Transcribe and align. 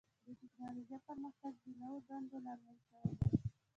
د 0.25 0.27
ټکنالوجۍ 0.41 0.97
پرمختګ 1.07 1.53
د 1.63 1.65
نوو 1.79 1.97
دندو 2.07 2.37
لامل 2.45 2.77
شوی 2.87 3.11
دی. 3.19 3.27